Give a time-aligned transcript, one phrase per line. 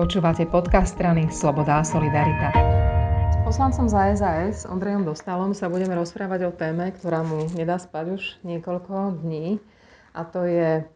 [0.00, 2.56] Počúvate podcast strany Sloboda a Solidarita.
[3.28, 8.16] S poslancom za SAS Ondrejom Dostalom sa budeme rozprávať o téme, ktorá mu nedá spať
[8.16, 9.60] už niekoľko dní
[10.16, 10.88] a to je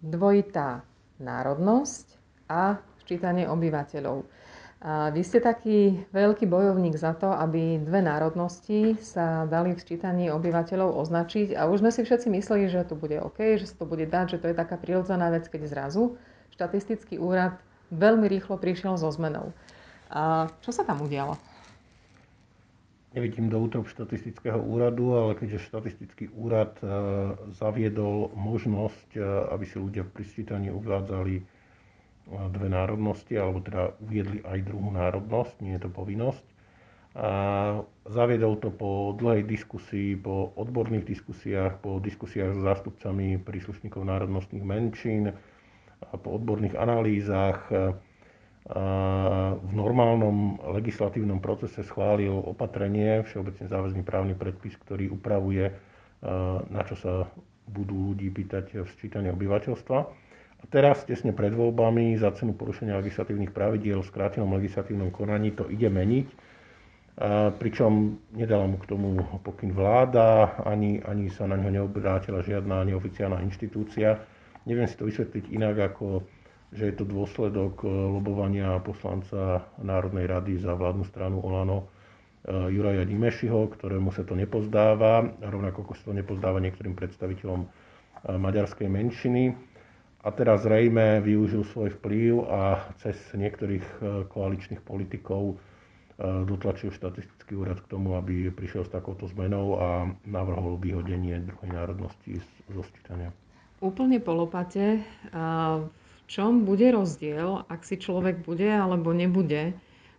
[0.00, 0.88] dvojitá
[1.20, 2.16] národnosť
[2.48, 4.24] a ščítanie obyvateľov.
[4.80, 10.32] A vy ste taký veľký bojovník za to, aby dve národnosti sa dali v sčítaní
[10.32, 13.84] obyvateľov označiť a už sme si všetci mysleli, že to bude OK, že sa to
[13.84, 16.16] bude dať, že to je taká prirodzená vec, keď zrazu
[16.56, 17.60] štatistický úrad
[17.90, 19.54] veľmi rýchlo prišiel so zmenou.
[20.10, 21.38] A čo sa tam udialo?
[23.16, 26.86] Nevidím do útrop štatistického úradu, ale keďže štatistický úrad e,
[27.56, 29.24] zaviedol možnosť, e,
[29.56, 31.42] aby si ľudia pri sčítaní uvádzali e,
[32.28, 36.44] dve národnosti, alebo teda uviedli aj druhú národnosť, nie je to povinnosť.
[37.16, 37.28] A
[38.04, 45.32] zaviedol to po dlhej diskusii, po odborných diskusiách, po diskusiách s zástupcami príslušníkov národnostných menšín,
[46.00, 47.68] po odborných analýzach
[49.56, 55.70] v normálnom legislatívnom procese schválil opatrenie, všeobecne záväzný právny predpis, ktorý upravuje,
[56.66, 57.12] na čo sa
[57.70, 59.98] budú ľudí pýtať v sčítaní obyvateľstva.
[60.56, 65.70] A teraz, tesne pred voľbami, za cenu porušenia legislatívnych pravidiel v skrátenom legislatívnom konaní to
[65.70, 66.26] ide meniť.
[67.62, 73.46] Pričom nedala mu k tomu pokyn vláda, ani, ani sa na ňo neobrátila žiadna neoficiálna
[73.46, 74.18] inštitúcia
[74.66, 76.26] Neviem si to vysvetliť inak, ako
[76.74, 83.06] že je to dôsledok eh, lobovania poslanca Národnej rady za vládnu stranu Olano eh, Juraja
[83.06, 87.68] Dimešiho, ktorému sa to nepozdáva, rovnako ako sa to nepozdáva niektorým predstaviteľom eh,
[88.34, 89.44] maďarskej menšiny.
[90.26, 95.54] A teraz zrejme využil svoj vplyv a cez niektorých koaličných politikov
[96.18, 102.42] dotlačil štatistický úrad k tomu, aby prišiel s takouto zmenou a navrhol vyhodenie druhej národnosti
[102.66, 103.30] zo sčítania
[103.80, 109.76] úplne po lopate, v čom bude rozdiel, ak si človek bude alebo nebude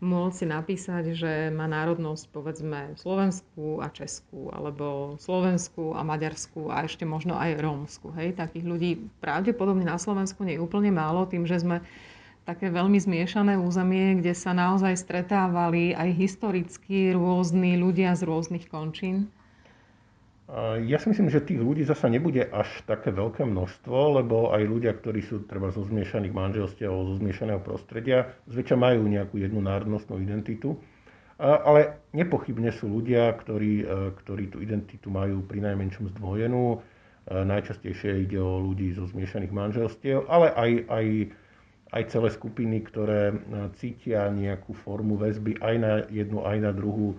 [0.00, 6.88] môcť si napísať, že má národnosť povedzme Slovensku a Česku, alebo Slovensku a Maďarsku a
[6.88, 8.08] ešte možno aj Rómsku.
[8.16, 8.40] Hej?
[8.40, 8.90] Takých ľudí
[9.20, 11.84] pravdepodobne na Slovensku nie je úplne málo, tým, že sme
[12.48, 19.28] také veľmi zmiešané územie, kde sa naozaj stretávali aj historicky rôzni ľudia z rôznych končín.
[20.82, 24.98] Ja si myslím, že tých ľudí zasa nebude až také veľké množstvo, lebo aj ľudia,
[24.98, 30.74] ktorí sú treba zo zmiešaných manželstiev, zo zmiešaného prostredia, zväčša majú nejakú jednu národnostnú identitu.
[31.38, 36.76] Ale nepochybne sú ľudia, ktorí, e, ktorí tú identitu majú pri najmenšom zdvojenú.
[36.76, 36.78] E,
[37.30, 41.06] najčastejšie ide o ľudí zo zmiešaných manželstiev, ale aj, aj,
[41.96, 43.38] aj celé skupiny, ktoré
[43.80, 47.16] cítia nejakú formu väzby aj na jednu, aj na druhú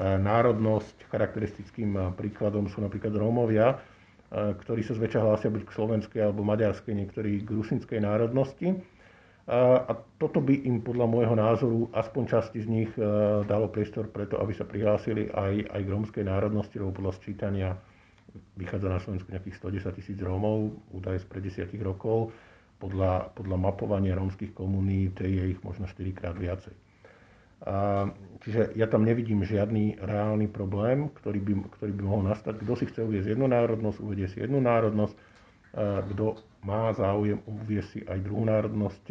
[0.00, 1.12] národnosť.
[1.12, 6.40] Charakteristickým eh, príkladom sú napríklad Rómovia, eh, ktorí sa zväčša hlásia buď k slovenskej alebo
[6.44, 8.80] maďarskej, niektorí k rusinskej národnosti.
[9.42, 12.90] A toto by im podľa môjho názoru, aspoň časti z nich,
[13.50, 17.74] dalo priestor preto, aby sa prihlásili aj, aj k rómskej národnosti, lebo podľa sčítania
[18.54, 21.42] vychádza na Slovensku nejakých 110 tisíc Rómov, údaje z pred
[21.82, 22.30] rokov.
[22.78, 26.91] Podľa, podľa mapovania rómskych komunít je ich možno 4 krát viacej.
[28.42, 32.58] Čiže ja tam nevidím žiadny reálny problém, ktorý by, ktorý by mohol nastať.
[32.58, 35.14] Kto si chce uvieť jednu národnosť, uvedie si jednu národnosť.
[36.10, 39.02] Kto má záujem uvieť si aj druhú národnosť,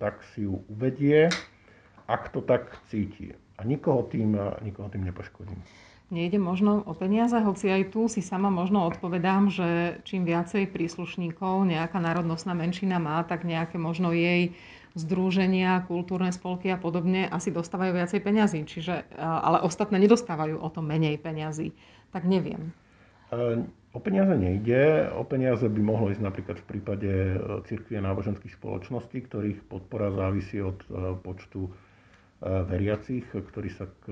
[0.00, 1.28] tak si ju uvedie,
[2.08, 3.36] ak to tak cíti.
[3.60, 5.60] A nikoho tým, nikoho tým nepoškodím.
[6.12, 11.64] Nejde možno o peniaze, hoci aj tu si sama možno odpovedám, že čím viacej príslušníkov
[11.64, 14.52] nejaká národnostná menšina má, tak nejaké možno jej
[14.92, 18.60] združenia, kultúrne spolky a podobne asi dostávajú viacej peňazí.
[18.68, 21.72] Čiže, ale ostatné nedostávajú o to menej peňazí.
[22.12, 22.76] Tak neviem.
[23.92, 25.08] O peniaze nejde.
[25.16, 27.36] O peniaze by mohlo ísť napríklad v prípade e,
[27.68, 31.70] cirkvi a náboženských spoločností, ktorých podpora závisí od e, počtu e,
[32.42, 34.10] veriacich, ktorí sa k,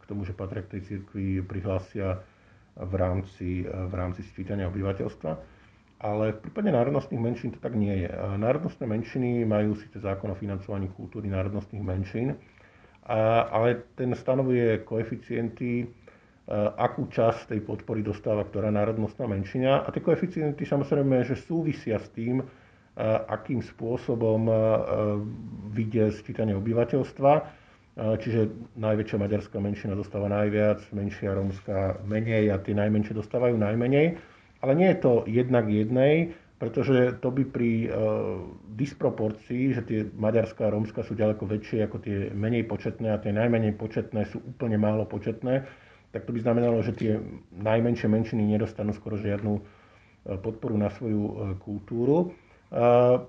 [0.00, 2.24] k tomu, že patria k tej cirkvi, prihlásia
[2.74, 5.54] v rámci, v rámci sčítania obyvateľstva
[6.04, 8.10] ale v prípade národnostných menšín to tak nie je.
[8.36, 12.36] Národnostné menšiny majú síce zákon o financovaní kultúry národnostných menšín,
[13.08, 15.88] ale ten stanovuje koeficienty,
[16.76, 19.80] akú časť tej podpory dostáva ktorá národnostná menšina.
[19.80, 22.44] A tie koeficienty samozrejme, že súvisia s tým,
[23.02, 24.46] akým spôsobom
[25.74, 27.32] vidie sčítanie obyvateľstva.
[27.94, 34.18] Čiže najväčšia maďarská menšina dostáva najviac, menšia rómska menej a tie najmenšie dostávajú najmenej.
[34.62, 38.40] Ale nie je to jednak jednej, pretože to by pri uh,
[38.78, 43.34] disproporcii, že tie maďarská a rómska sú ďaleko väčšie ako tie menej početné a tie
[43.34, 45.66] najmenej početné sú úplne málo početné,
[46.14, 47.18] tak to by znamenalo, že tie
[47.58, 49.62] najmenšie menšiny nedostanú skoro žiadnu uh,
[50.40, 52.32] podporu na svoju uh, kultúru.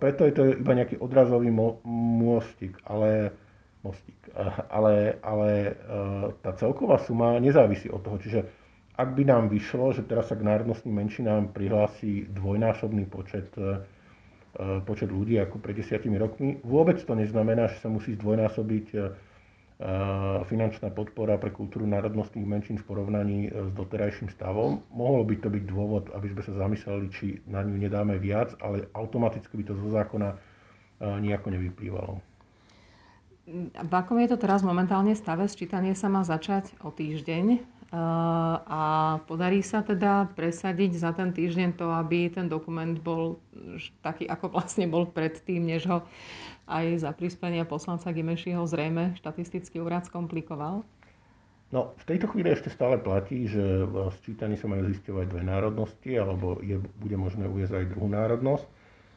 [0.01, 1.53] Preto je to iba nejaký odrazový
[1.86, 3.30] môstik, ale,
[3.86, 4.18] mostík,
[4.74, 5.77] ale, ale
[6.42, 8.18] tá celková suma nezávisí od toho.
[8.18, 8.39] Čiže
[8.97, 13.53] ak by nám vyšlo, že teraz sa k národnostným menšinám prihlási dvojnásobný počet,
[14.88, 18.88] počet ľudí ako pred desiatimi rokmi, vôbec to neznamená, že sa musí zdvojnásobiť
[20.48, 24.80] finančná podpora pre kultúru národnostných menšín v porovnaní e, s doterajším stavom.
[24.88, 28.88] Mohol by to byť dôvod, aby sme sa zamysleli, či na ňu nedáme viac, ale
[28.95, 30.38] automaticky by to zo zákona e,
[31.27, 32.24] nejako nevyplývalo.
[33.75, 35.45] V akom je to teraz momentálne stave?
[35.45, 38.81] Sčítanie sa má začať o týždeň a
[39.24, 43.39] podarí sa teda presadiť za ten týždeň to, aby ten dokument bol
[44.03, 46.03] taký, ako vlastne bol predtým, než ho
[46.68, 50.83] aj za prispenia poslanca Gimešiho zrejme štatistický úrad skomplikoval?
[51.74, 56.12] No, v tejto chvíli ešte stále platí, že v sčítaní sa majú zisťovať dve národnosti,
[56.13, 58.68] alebo je, bude možné uviezť aj druhú národnosť,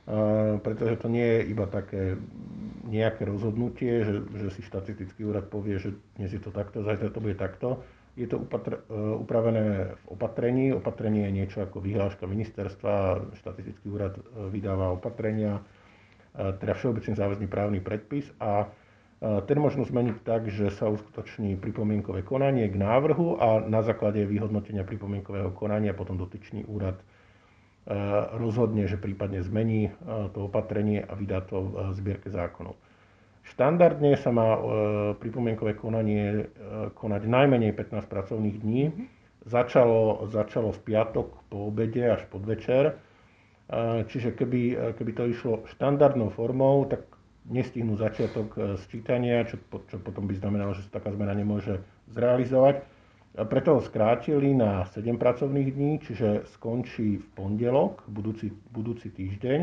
[0.09, 2.17] Uh, pretože to nie je iba také
[2.89, 7.21] nejaké rozhodnutie, že, že si štatistický úrad povie, že dnes je to takto, zajtra to
[7.21, 7.85] bude takto.
[8.19, 10.75] Je to upatr- uh, upravené v opatrení.
[10.75, 15.63] Opatrenie je niečo ako vyhláška ministerstva, štatistický úrad uh, vydáva opatrenia,
[16.39, 18.71] teda všeobecne záväzný právny predpis a
[19.19, 24.87] ten možno zmeniť tak, že sa uskutoční pripomienkové konanie k návrhu a na základe vyhodnotenia
[24.87, 27.03] pripomienkového konania potom dotyčný úrad
[28.39, 29.91] rozhodne, že prípadne zmení
[30.37, 32.79] to opatrenie a vydá to v zbierke zákonov.
[33.49, 34.61] Štandardne sa má
[35.17, 36.53] pripomienkové konanie
[36.93, 38.93] konať najmenej 15 pracovných dní.
[39.49, 43.01] Začalo, začalo v piatok po obede až podvečer
[44.09, 44.61] Čiže keby,
[44.97, 47.05] keby to išlo štandardnou formou, tak
[47.49, 51.81] nestihnú začiatok e, sčítania, čo, čo potom by znamenalo, že sa taká zmena nemôže
[52.13, 52.85] zrealizovať.
[53.37, 59.61] Preto ho skrátili na 7 pracovných dní, čiže skončí v pondelok, budúci, budúci týždeň.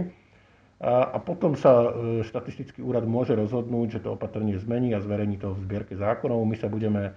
[0.76, 1.90] A, potom sa e,
[2.28, 6.44] štatistický úrad môže rozhodnúť, že to opatrenie zmení a zverejní to v zbierke zákonov.
[6.44, 7.12] My sa budeme e,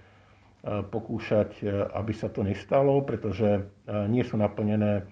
[0.86, 3.66] pokúšať, aby sa to nestalo, pretože
[4.06, 5.02] nie sú naplnené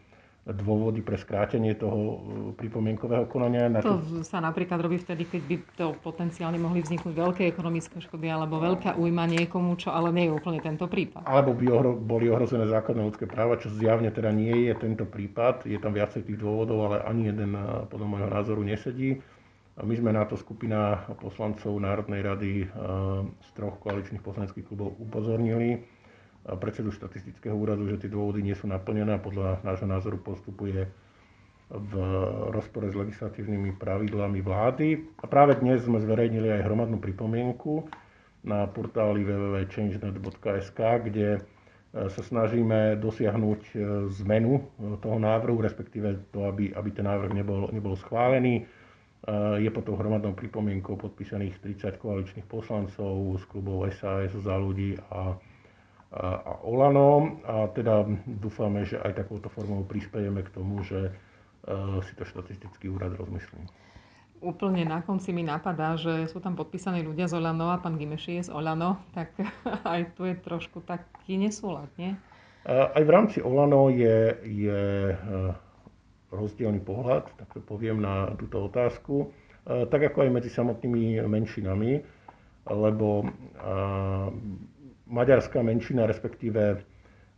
[0.46, 2.16] dôvody pre skrátenie toho e,
[2.54, 3.66] pripomienkového konania.
[3.66, 8.30] Na to sa napríklad robí vtedy, keď by to potenciálne mohli vzniknúť veľké ekonomické škody
[8.30, 11.26] alebo veľká újma niekomu, čo ale nie je úplne tento prípad.
[11.26, 15.66] Alebo by ohro, boli ohrozené základné ľudské práva, čo zjavne teda nie je tento prípad.
[15.66, 19.18] Je tam viacej tých dôvodov, ale ani jeden e, podľa môjho názoru nesedí.
[19.76, 22.66] My sme na to skupina poslancov Národnej rady e,
[23.34, 25.95] z troch koaličných poslaneckých klubov upozornili
[26.54, 30.86] predsedu štatistického úradu, že tie dôvody nie sú naplnené a podľa nášho názoru postupuje
[31.66, 31.92] v
[32.54, 35.02] rozpore s legislatívnymi pravidlami vlády.
[35.18, 37.90] A práve dnes sme zverejnili aj hromadnú pripomienku
[38.46, 41.40] na portáli www.changenet.sk, kde e,
[42.06, 43.76] sa snažíme dosiahnuť e,
[44.22, 44.62] zmenu e,
[45.02, 48.62] toho návrhu, respektíve to, aby, aby ten návrh nebol, nebol schválený.
[49.58, 55.34] Je pod tou hromadnou pripomienkou podpísaných 30 koaličných poslancov z klubov SAS za ľudí a
[56.14, 61.12] a Olano a teda dúfame, že aj takouto formou prispejeme k tomu, že e,
[62.06, 63.66] si to štatistický úrad rozmyslí.
[64.38, 68.38] Úplne na konci mi napadá, že sú tam podpísaní ľudia z Olano a pán Gimeši
[68.38, 69.34] je z Olano, tak
[69.96, 72.14] aj tu je trošku taký nesúlad, nie?
[72.66, 75.16] Aj v rámci Olano je, je e,
[76.30, 79.26] rozdielný pohľad, tak to poviem na túto otázku,
[79.66, 81.92] e, tak ako aj medzi samotnými menšinami,
[82.66, 83.30] lebo
[85.06, 86.76] maďarská menšina, respektíve e,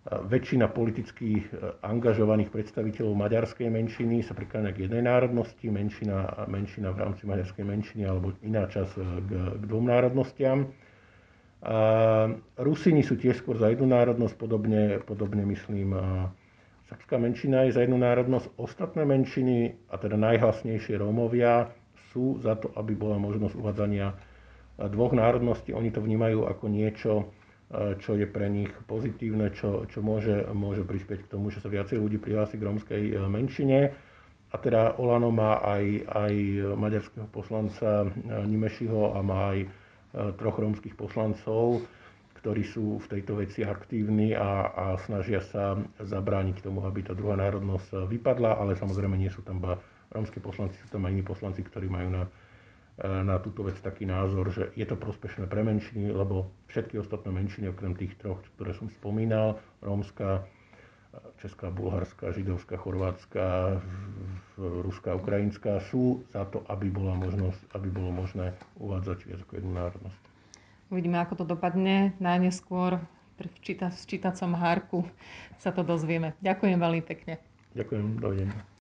[0.09, 1.43] väčšina politicky e,
[1.85, 8.03] angažovaných predstaviteľov maďarskej menšiny sa prikláňa k jednej národnosti, menšina, menšina v rámci maďarskej menšiny
[8.09, 10.73] alebo iná časť e, k, k dvom národnostiam.
[11.59, 15.91] A Rusini sú tiež skôr za jednu národnosť, podobne, podobne myslím,
[16.87, 18.55] srbská menšina je za jednu národnosť.
[18.63, 21.75] Ostatné menšiny, a teda najhlasnejšie Rómovia,
[22.15, 24.15] sú za to, aby bola možnosť uvádzania
[24.87, 25.75] dvoch národností.
[25.75, 27.35] Oni to vnímajú ako niečo,
[27.77, 32.01] čo je pre nich pozitívne, čo, čo môže, môže prispieť k tomu, že sa viacej
[32.01, 33.93] ľudí prihlási k rómskej e, menšine.
[34.49, 36.35] A teda Olano má aj, aj
[36.81, 39.69] maďarského poslanca e, Nimešiho a má aj e,
[40.41, 41.85] troch rómskych poslancov,
[42.41, 47.37] ktorí sú v tejto veci aktívni a, a snažia sa zabrániť tomu, aby tá druhá
[47.37, 49.77] národnosť vypadla, ale samozrejme nie sú tam iba
[50.09, 52.25] rómske poslanci, sú tam aj iní poslanci, ktorí majú na
[52.99, 57.71] na túto vec taký názor, že je to prospešné pre menšiny, lebo všetky ostatné menšiny,
[57.71, 60.43] okrem tých troch, ktoré som spomínal, rómska,
[61.39, 63.79] česká, bulharská, židovská, chorvátska,
[64.59, 69.73] ruská, ukrajinská, sú za to, aby, bola možnosť, aby bolo možné uvádzať viac ako jednu
[69.79, 70.23] národnosť.
[70.91, 72.19] Uvidíme, ako to dopadne.
[72.19, 72.99] Najneskôr
[73.39, 73.57] v
[74.09, 74.99] čítacom hárku
[75.63, 76.35] sa to dozvieme.
[76.43, 77.39] Ďakujem veľmi pekne.
[77.79, 78.59] Ďakujem, dovidenia.